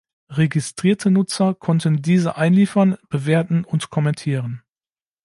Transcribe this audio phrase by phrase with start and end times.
[0.31, 4.63] Registrierte Nutzer konnten diese einliefern, bewerten und kommentieren.